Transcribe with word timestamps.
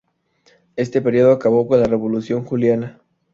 Este 0.77 0.99
período 0.99 1.31
acabó 1.31 1.67
con 1.67 1.79
la 1.79 1.85
Revolución 1.85 2.43
Juliana. 2.43 2.99